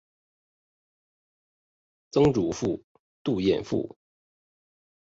[2.09, 2.81] 曾祖父
[3.23, 3.95] 杜彦父。